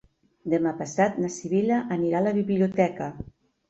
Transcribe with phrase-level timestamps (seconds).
[0.53, 3.17] Demà passat na Sibil·la anirà a la biblioteca.